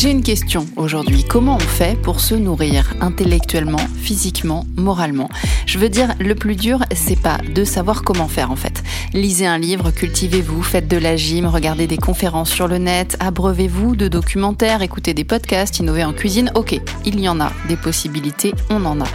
J'ai 0.00 0.12
une 0.12 0.22
question 0.22 0.66
aujourd'hui. 0.76 1.24
Comment 1.28 1.56
on 1.56 1.58
fait 1.58 1.94
pour 2.00 2.20
se 2.20 2.34
nourrir 2.34 2.94
intellectuellement, 3.02 3.86
physiquement, 4.00 4.64
moralement? 4.76 5.28
Je 5.66 5.78
veux 5.78 5.90
dire, 5.90 6.14
le 6.18 6.34
plus 6.34 6.56
dur, 6.56 6.82
c'est 6.94 7.20
pas 7.20 7.36
de 7.36 7.64
savoir 7.64 8.02
comment 8.02 8.26
faire 8.26 8.50
en 8.50 8.56
fait. 8.56 8.82
Lisez 9.12 9.46
un 9.46 9.58
livre, 9.58 9.90
cultivez-vous, 9.90 10.62
faites 10.62 10.88
de 10.88 10.96
la 10.96 11.16
gym, 11.16 11.44
regardez 11.44 11.86
des 11.86 11.98
conférences 11.98 12.50
sur 12.50 12.66
le 12.66 12.78
net, 12.78 13.18
abreuvez-vous 13.20 13.94
de 13.94 14.08
documentaires, 14.08 14.80
écoutez 14.80 15.12
des 15.12 15.24
podcasts, 15.24 15.80
innovez 15.80 16.04
en 16.04 16.14
cuisine. 16.14 16.50
Ok, 16.54 16.80
il 17.04 17.20
y 17.20 17.28
en 17.28 17.38
a 17.38 17.52
des 17.68 17.76
possibilités, 17.76 18.54
on 18.70 18.86
en 18.86 19.02
a. 19.02 19.08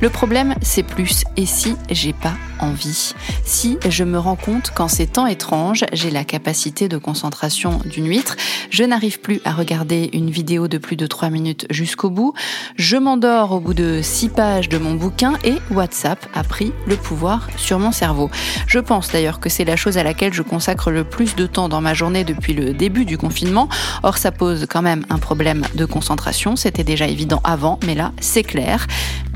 Le 0.00 0.08
problème, 0.08 0.54
c'est 0.62 0.84
plus 0.84 1.24
et 1.36 1.44
si 1.44 1.76
j'ai 1.90 2.14
pas 2.14 2.36
envie? 2.60 3.14
Si 3.44 3.78
je 3.88 4.04
me 4.04 4.18
rends 4.18 4.36
compte 4.36 4.70
qu'en 4.70 4.88
ces 4.88 5.06
temps 5.06 5.26
étranges, 5.26 5.84
j'ai 5.92 6.10
la 6.10 6.24
capacité 6.24 6.88
de 6.88 6.96
concentration 6.96 7.80
d'une 7.84 8.06
huître, 8.06 8.36
je 8.70 8.84
n'arrive 8.84 9.20
plus 9.20 9.40
à 9.44 9.52
regarder 9.52 10.08
une 10.12 10.29
vidéo 10.30 10.68
de 10.68 10.78
plus 10.78 10.96
de 10.96 11.06
3 11.06 11.30
minutes 11.30 11.66
jusqu'au 11.70 12.10
bout, 12.10 12.32
je 12.76 12.96
m'endors 12.96 13.52
au 13.52 13.60
bout 13.60 13.74
de 13.74 14.00
6 14.02 14.28
pages 14.30 14.68
de 14.68 14.78
mon 14.78 14.94
bouquin 14.94 15.34
et 15.44 15.54
WhatsApp 15.70 16.26
a 16.34 16.44
pris 16.44 16.72
le 16.86 16.96
pouvoir 16.96 17.48
sur 17.56 17.78
mon 17.78 17.92
cerveau. 17.92 18.30
Je 18.66 18.78
pense 18.78 19.10
d'ailleurs 19.10 19.40
que 19.40 19.48
c'est 19.48 19.64
la 19.64 19.76
chose 19.76 19.98
à 19.98 20.02
laquelle 20.02 20.32
je 20.32 20.42
consacre 20.42 20.90
le 20.90 21.04
plus 21.04 21.36
de 21.36 21.46
temps 21.46 21.68
dans 21.68 21.80
ma 21.80 21.94
journée 21.94 22.24
depuis 22.24 22.52
le 22.52 22.72
début 22.72 23.04
du 23.04 23.18
confinement. 23.18 23.68
Or, 24.02 24.18
ça 24.18 24.32
pose 24.32 24.66
quand 24.68 24.82
même 24.82 25.04
un 25.10 25.18
problème 25.18 25.62
de 25.74 25.84
concentration. 25.84 26.56
C'était 26.56 26.84
déjà 26.84 27.06
évident 27.06 27.40
avant, 27.44 27.78
mais 27.86 27.94
là, 27.94 28.12
c'est 28.20 28.44
clair. 28.44 28.86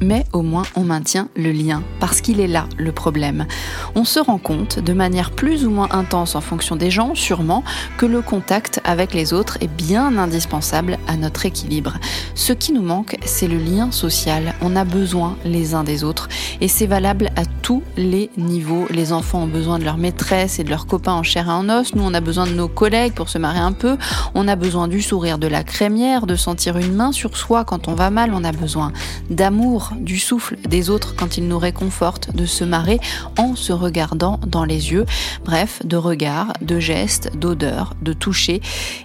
Mais 0.00 0.24
au 0.32 0.42
moins, 0.42 0.64
on 0.76 0.82
maintient 0.82 1.28
le 1.36 1.52
lien 1.52 1.82
parce 2.00 2.20
qu'il 2.20 2.40
est 2.40 2.46
là 2.46 2.66
le 2.76 2.92
problème 2.92 3.46
on 3.94 4.04
se 4.04 4.18
rend 4.18 4.38
compte, 4.38 4.78
de 4.78 4.92
manière 4.92 5.30
plus 5.30 5.64
ou 5.64 5.70
moins 5.70 5.88
intense 5.90 6.34
en 6.34 6.40
fonction 6.40 6.76
des 6.76 6.90
gens, 6.90 7.14
sûrement, 7.14 7.62
que 7.96 8.06
le 8.06 8.22
contact 8.22 8.80
avec 8.84 9.14
les 9.14 9.32
autres 9.32 9.58
est 9.60 9.68
bien 9.68 10.18
indispensable 10.18 10.98
à 11.06 11.16
notre 11.16 11.46
équilibre. 11.46 11.94
Ce 12.34 12.52
qui 12.52 12.72
nous 12.72 12.82
manque, 12.82 13.16
c'est 13.24 13.46
le 13.46 13.58
lien 13.58 13.90
social. 13.92 14.54
On 14.62 14.76
a 14.76 14.84
besoin 14.84 15.36
les 15.44 15.74
uns 15.74 15.84
des 15.84 16.04
autres 16.04 16.28
et 16.60 16.68
c'est 16.68 16.86
valable 16.86 17.30
à 17.36 17.44
tous 17.62 17.82
les 17.96 18.30
niveaux. 18.36 18.86
Les 18.90 19.12
enfants 19.12 19.42
ont 19.42 19.48
besoin 19.48 19.78
de 19.78 19.84
leur 19.84 19.96
maîtresse 19.96 20.58
et 20.58 20.64
de 20.64 20.70
leurs 20.70 20.86
copains 20.86 21.12
en 21.12 21.22
chair 21.22 21.46
et 21.46 21.52
en 21.52 21.68
os. 21.68 21.94
Nous, 21.94 22.02
on 22.02 22.14
a 22.14 22.20
besoin 22.20 22.46
de 22.46 22.52
nos 22.52 22.68
collègues 22.68 23.14
pour 23.14 23.28
se 23.28 23.38
marrer 23.38 23.60
un 23.60 23.72
peu. 23.72 23.96
On 24.34 24.48
a 24.48 24.56
besoin 24.56 24.88
du 24.88 25.02
sourire 25.02 25.38
de 25.38 25.46
la 25.46 25.62
crémière, 25.62 26.26
de 26.26 26.36
sentir 26.36 26.78
une 26.78 26.94
main 26.94 27.12
sur 27.12 27.36
soi 27.36 27.64
quand 27.64 27.88
on 27.88 27.94
va 27.94 28.10
mal. 28.10 28.32
On 28.34 28.44
a 28.44 28.52
besoin 28.52 28.92
d'amour, 29.30 29.83
du 29.92 30.18
souffle 30.18 30.56
des 30.68 30.90
autres 30.90 31.14
quand 31.16 31.36
ils 31.36 31.46
nous 31.46 31.58
réconfortent, 31.58 32.34
de 32.34 32.46
se 32.46 32.64
marrer 32.64 33.00
en 33.38 33.56
se 33.56 33.72
regardant 33.72 34.40
dans 34.46 34.64
les 34.64 34.92
yeux. 34.92 35.06
Bref, 35.44 35.80
de 35.84 35.96
regard, 35.96 36.52
de 36.60 36.78
gestes, 36.80 37.36
d'odeur, 37.36 37.94
de 38.02 38.12
toucher. 38.12 38.60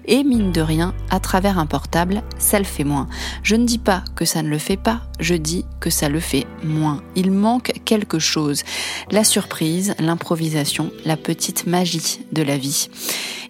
Et 0.06 0.24
mine 0.24 0.52
de 0.52 0.62
rien, 0.62 0.94
à 1.10 1.20
travers 1.20 1.60
un 1.60 1.66
portable, 1.66 2.24
ça 2.38 2.60
le 2.60 2.66
fait 2.66 2.84
moins. 2.84 3.08
Je 3.44 3.56
ne 3.56 3.66
dis 3.66 3.78
pas 3.78 4.04
que 4.16 4.26
ça 4.26 4.42
ne 4.42 4.50
le 4.50 4.58
fait 4.58 4.78
pas, 4.78 5.02
je 5.20 5.36
dis 5.36 5.66
que 5.80 5.90
ça 5.90 6.10
le 6.10 6.20
fait 6.20 6.46
moins. 6.64 7.02
Il 7.16 7.32
manque 7.32 7.74
quelque 7.86 8.20
chose. 8.20 8.64
La 9.12 9.24
surprise, 9.24 9.96
l'improvisation, 10.00 10.92
la 11.06 11.18
petite 11.18 11.68
magie 11.68 12.20
de 12.32 12.42
la 12.42 12.58
vie. 12.58 12.90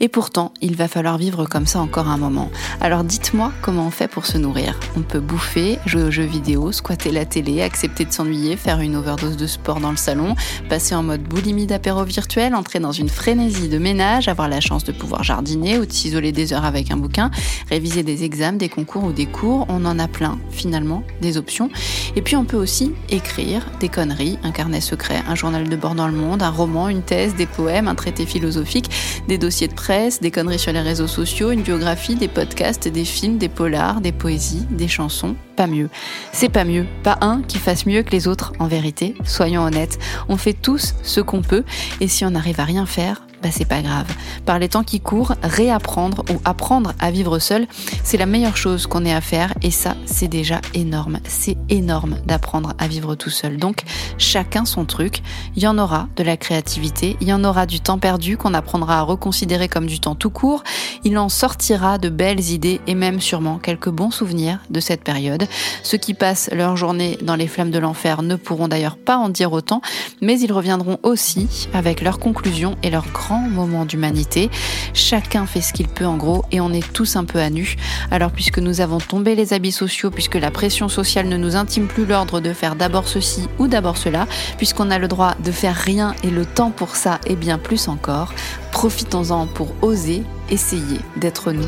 Et 0.02 0.08
pourtant, 0.08 0.54
il 0.62 0.76
va 0.76 0.88
falloir 0.88 1.18
vivre 1.18 1.46
comme 1.46 1.68
ça 1.68 1.80
encore 1.80 2.08
un 2.08 2.18
moment. 2.18 2.50
Alors 2.80 3.04
dites-moi 3.04 3.52
comment 3.62 3.88
on 3.88 3.92
fait 3.92 4.08
pour 4.08 4.26
se 4.26 4.38
nourrir. 4.38 4.80
On 4.96 5.02
peut 5.02 5.20
bouffer, 5.20 5.78
jouer 5.86 6.04
aux 6.04 6.12
jeux 6.12 6.24
vidéo, 6.24 6.72
squatter 6.72 7.12
la 7.12 7.26
télé, 7.26 7.62
accepter 7.62 8.06
de 8.06 8.14
s'ennuyer, 8.14 8.56
faire 8.56 8.80
une 8.80 8.96
overdose 8.96 9.36
de 9.36 9.46
sport 9.46 9.82
dans 9.82 9.92
le 9.92 9.98
salon, 9.98 10.36
passer 10.70 10.96
en 10.96 11.04
mode 11.04 11.24
boulimie 11.24 11.66
d'apéro 11.66 12.06
virtuel, 12.06 12.56
entrer 12.56 12.80
dans 12.80 12.94
une 12.94 13.10
frénésie 13.10 13.68
de 13.68 13.78
ménage, 13.78 14.30
avoir 14.30 14.48
la 14.48 14.62
chance 14.62 14.86
de 14.86 14.94
pouvoir 14.94 15.24
jardiner 15.24 15.78
ou 15.78 15.86
de 15.86 15.92
s'isoler 15.92 16.32
des 16.32 16.54
heures 16.54 16.66
avec 16.66 16.92
un 16.92 16.98
bouquin, 16.98 17.30
réviser 17.70 18.04
des 18.04 18.24
examens, 18.24 18.58
des 18.58 18.70
concours 18.70 19.04
ou 19.04 19.12
des 19.12 19.26
cours. 19.26 19.66
On 19.68 19.84
en 19.86 20.00
a 20.00 20.08
plein, 20.08 20.40
finalement, 20.50 21.04
des 21.22 21.38
options. 21.38 21.70
Et 22.16 22.22
puis 22.22 22.38
on 22.38 22.46
peut 22.46 22.58
aussi 22.58 22.94
écrire 23.10 23.66
des 23.82 23.90
conneries, 23.90 24.40
un 24.44 24.52
carnet 24.52 24.82
secret, 24.82 25.22
un 25.28 25.36
journal 25.36 25.68
de 25.68 25.76
bord 25.76 25.96
dans 25.96 26.08
le 26.08 26.14
monde, 26.14 26.42
un 26.42 26.50
roman, 26.50 26.88
une 26.88 27.02
thèse, 27.02 27.36
des 27.36 27.46
poèmes, 27.46 27.90
un 27.90 27.96
traité 27.96 28.26
philosophique, 28.26 28.90
des 29.28 29.38
dossiers 29.38 29.68
de 29.68 29.74
presse, 29.74 29.89
des 29.90 30.30
conneries 30.30 30.60
sur 30.60 30.72
les 30.72 30.82
réseaux 30.82 31.08
sociaux, 31.08 31.50
une 31.50 31.64
biographie, 31.64 32.14
des 32.14 32.28
podcasts, 32.28 32.88
des 32.88 33.06
films, 33.06 33.40
des 33.40 33.50
polars, 33.50 34.02
des 34.02 34.12
poésies, 34.12 34.68
des 34.70 34.88
chansons. 34.88 35.36
Pas 35.56 35.66
mieux. 35.66 35.90
C'est 36.32 36.50
pas 36.50 36.64
mieux. 36.64 36.86
Pas 37.02 37.18
un 37.22 37.42
qui 37.42 37.58
fasse 37.58 37.88
mieux 37.88 38.04
que 38.04 38.12
les 38.12 38.28
autres, 38.28 38.54
en 38.60 38.68
vérité. 38.68 39.16
Soyons 39.26 39.64
honnêtes. 39.64 39.98
On 40.28 40.38
fait 40.38 40.54
tous 40.54 40.94
ce 41.02 41.22
qu'on 41.22 41.42
peut. 41.42 41.64
Et 42.02 42.08
si 42.08 42.24
on 42.24 42.30
n'arrive 42.30 42.60
à 42.60 42.66
rien 42.66 42.86
faire, 42.86 43.24
bah 43.42 43.50
c'est 43.52 43.68
pas 43.68 43.82
grave. 43.82 44.08
Par 44.46 44.60
les 44.60 44.70
temps 44.70 44.84
qui 44.84 45.00
courent, 45.00 45.36
réapprendre 45.44 46.24
ou 46.30 46.42
apprendre 46.46 46.94
à 47.00 47.12
vivre 47.12 47.40
seul, 47.40 47.68
c'est 48.04 48.18
la 48.18 48.26
meilleure 48.26 48.58
chose 48.58 48.88
qu'on 48.88 49.06
ait 49.06 49.14
à 49.14 49.22
faire 49.22 49.54
et 49.62 49.72
ça, 49.72 49.96
c'est 50.06 50.28
déjà 50.28 50.60
énorme. 50.74 51.20
C'est 51.28 51.58
énorme 51.70 52.18
d'apprendre 52.26 52.74
à 52.78 52.88
vivre 52.88 53.16
tout 53.16 53.30
seul. 53.30 53.58
Donc, 53.58 53.84
chacun 54.18 54.66
son 54.66 54.86
truc. 54.86 55.22
Il 55.56 55.64
y 55.64 55.68
en 55.68 55.78
aura 55.78 56.08
de 56.16 56.24
la 56.24 56.38
créativité, 56.38 57.18
il 57.22 57.28
y 57.28 57.34
en 57.34 57.44
aura 57.44 57.66
du 57.66 57.80
temps 57.80 58.00
perdu 58.00 58.38
qu'on 58.38 58.54
apprendra 58.54 59.00
à 59.00 59.02
reconsidérer 59.04 59.68
comme 59.68 59.86
du 59.86 60.00
temps 60.00 60.16
tout 60.16 60.30
court. 60.30 60.64
Il 61.04 61.18
en 61.18 61.30
sortira 61.30 61.98
de 61.98 62.10
belles 62.10 62.50
idées 62.50 62.82
et 62.88 62.96
même 62.96 63.22
sûrement 63.22 63.58
quelques 63.58 63.90
bons 63.90 64.12
souvenirs 64.12 64.60
de 64.70 64.80
cette 64.80 65.04
période. 65.04 65.48
Ceux 65.84 65.98
qui 65.98 66.14
passent 66.14 66.50
leur 66.52 66.76
journée 66.76 67.18
dans 67.22 67.36
les 67.36 67.48
flammes 67.48 67.72
de 67.72 67.80
l'enfer 67.80 68.22
ne 68.22 68.36
pourront 68.36 68.68
d'ailleurs 68.68 68.98
pas 68.98 69.18
en 69.18 69.30
dire 69.30 69.54
autant, 69.54 69.82
mais 70.22 70.40
ils 70.40 70.52
reviendront 70.52 70.98
aussi 71.04 71.70
avec 71.74 72.02
leurs 72.02 72.20
conclusions 72.20 72.76
et 72.84 72.90
leurs 72.90 73.08
grands 73.12 73.29
moment 73.38 73.86
d'humanité. 73.86 74.50
Chacun 74.94 75.46
fait 75.46 75.62
ce 75.62 75.74
qu'il 75.74 75.88
peut 75.88 76.06
en 76.06 76.18
gros 76.18 76.46
et 76.52 76.62
on 76.62 76.74
est 76.74 76.94
tous 76.94 77.16
un 77.16 77.26
peu 77.26 77.40
à 77.40 77.50
nu. 77.50 77.76
Alors 78.12 78.32
puisque 78.32 78.60
nous 78.60 78.82
avons 78.82 79.00
tombé 79.00 79.36
les 79.36 79.54
habits 79.54 79.72
sociaux, 79.72 80.12
puisque 80.12 80.36
la 80.36 80.52
pression 80.52 80.90
sociale 80.90 81.28
ne 81.28 81.38
nous 81.38 81.56
intime 81.56 81.88
plus 81.88 82.06
l'ordre 82.06 82.40
de 82.40 82.54
faire 82.54 82.76
d'abord 82.76 83.08
ceci 83.08 83.48
ou 83.58 83.68
d'abord 83.68 83.98
cela, 83.98 84.28
puisqu'on 84.58 84.92
a 84.92 85.00
le 85.00 85.08
droit 85.08 85.36
de 85.44 85.52
faire 85.52 85.76
rien 85.76 86.16
et 86.24 86.30
le 86.30 86.46
temps 86.46 86.72
pour 86.72 86.96
ça 86.96 87.20
et 87.26 87.36
bien 87.36 87.58
plus 87.58 87.88
encore, 87.88 88.34
profitons-en 88.72 89.48
pour 89.48 89.74
oser 89.82 90.24
essayer 90.50 91.00
d'être 91.18 91.52
nous, 91.52 91.68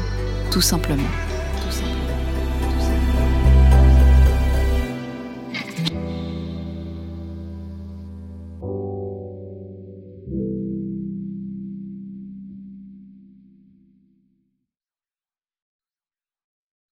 tout 0.52 0.62
simplement. 0.62 1.31